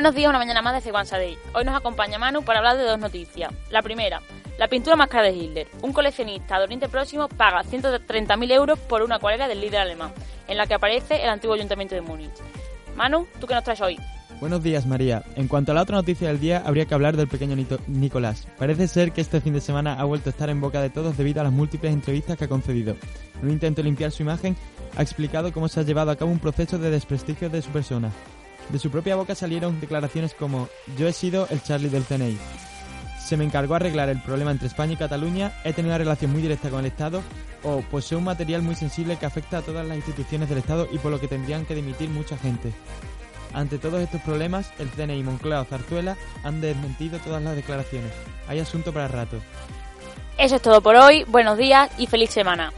Buenos 0.00 0.14
días, 0.14 0.30
una 0.30 0.38
mañana 0.38 0.62
más 0.62 0.72
de 0.72 0.80
Seguanza 0.80 1.18
Day. 1.18 1.36
Hoy 1.52 1.62
nos 1.62 1.76
acompaña 1.76 2.18
Manu 2.18 2.42
para 2.42 2.60
hablar 2.60 2.78
de 2.78 2.84
dos 2.84 2.98
noticias. 2.98 3.52
La 3.68 3.82
primera, 3.82 4.22
la 4.58 4.66
pintura 4.66 4.96
más 4.96 5.08
cara 5.08 5.24
de 5.24 5.36
Hitler. 5.36 5.68
Un 5.82 5.92
coleccionista 5.92 6.56
de 6.56 6.64
Oriente 6.64 6.88
Próximo 6.88 7.28
paga 7.28 7.62
130.000 7.64 8.50
euros 8.50 8.78
por 8.78 9.02
una 9.02 9.16
acuarela 9.16 9.46
del 9.46 9.60
líder 9.60 9.80
alemán, 9.80 10.10
en 10.48 10.56
la 10.56 10.66
que 10.66 10.72
aparece 10.72 11.22
el 11.22 11.28
antiguo 11.28 11.54
ayuntamiento 11.54 11.96
de 11.96 12.00
Múnich. 12.00 12.32
Manu, 12.96 13.26
¿tú 13.38 13.46
qué 13.46 13.52
nos 13.52 13.62
traes 13.62 13.82
hoy? 13.82 13.98
Buenos 14.40 14.62
días, 14.62 14.86
María. 14.86 15.22
En 15.36 15.48
cuanto 15.48 15.72
a 15.72 15.74
la 15.74 15.82
otra 15.82 15.96
noticia 15.96 16.28
del 16.28 16.40
día, 16.40 16.62
habría 16.64 16.86
que 16.86 16.94
hablar 16.94 17.18
del 17.18 17.28
pequeño 17.28 17.54
Nicolás. 17.86 18.48
Parece 18.58 18.88
ser 18.88 19.12
que 19.12 19.20
este 19.20 19.42
fin 19.42 19.52
de 19.52 19.60
semana 19.60 20.00
ha 20.00 20.04
vuelto 20.04 20.30
a 20.30 20.32
estar 20.32 20.48
en 20.48 20.62
boca 20.62 20.80
de 20.80 20.88
todos 20.88 21.18
debido 21.18 21.42
a 21.42 21.44
las 21.44 21.52
múltiples 21.52 21.92
entrevistas 21.92 22.38
que 22.38 22.44
ha 22.46 22.48
concedido. 22.48 22.96
En 23.34 23.48
un 23.48 23.50
intento 23.50 23.82
de 23.82 23.88
limpiar 23.88 24.12
su 24.12 24.22
imagen, 24.22 24.56
ha 24.96 25.02
explicado 25.02 25.52
cómo 25.52 25.68
se 25.68 25.80
ha 25.80 25.82
llevado 25.82 26.10
a 26.10 26.16
cabo 26.16 26.30
un 26.30 26.38
proceso 26.38 26.78
de 26.78 26.90
desprestigio 26.90 27.50
de 27.50 27.60
su 27.60 27.68
persona. 27.68 28.10
De 28.72 28.78
su 28.78 28.90
propia 28.90 29.16
boca 29.16 29.34
salieron 29.34 29.80
declaraciones 29.80 30.34
como 30.34 30.68
yo 30.96 31.08
he 31.08 31.12
sido 31.12 31.48
el 31.50 31.62
Charlie 31.62 31.88
del 31.88 32.04
CNI. 32.04 32.38
Se 33.18 33.36
me 33.36 33.44
encargó 33.44 33.74
arreglar 33.74 34.08
el 34.08 34.22
problema 34.22 34.50
entre 34.50 34.68
España 34.68 34.92
y 34.92 34.96
Cataluña, 34.96 35.52
he 35.64 35.72
tenido 35.72 35.94
una 35.94 35.98
relación 35.98 36.32
muy 36.32 36.42
directa 36.42 36.70
con 36.70 36.80
el 36.80 36.86
Estado 36.86 37.22
o 37.62 37.80
poseo 37.82 38.18
un 38.18 38.24
material 38.24 38.62
muy 38.62 38.74
sensible 38.74 39.16
que 39.16 39.26
afecta 39.26 39.58
a 39.58 39.62
todas 39.62 39.86
las 39.86 39.96
instituciones 39.96 40.48
del 40.48 40.58
Estado 40.58 40.88
y 40.90 40.98
por 40.98 41.10
lo 41.10 41.20
que 41.20 41.28
tendrían 41.28 41.66
que 41.66 41.74
dimitir 41.74 42.08
mucha 42.10 42.36
gente. 42.38 42.72
Ante 43.52 43.78
todos 43.78 44.00
estos 44.00 44.20
problemas, 44.22 44.72
el 44.78 44.88
CNI, 44.90 45.22
Moncloa 45.24 45.62
o 45.62 45.64
Zarzuela 45.64 46.16
han 46.44 46.60
desmentido 46.60 47.18
todas 47.18 47.42
las 47.42 47.56
declaraciones. 47.56 48.12
Hay 48.48 48.60
asunto 48.60 48.92
para 48.92 49.08
rato. 49.08 49.38
Eso 50.38 50.56
es 50.56 50.62
todo 50.62 50.80
por 50.80 50.96
hoy, 50.96 51.24
buenos 51.24 51.58
días 51.58 51.90
y 51.98 52.06
feliz 52.06 52.30
semana. 52.30 52.72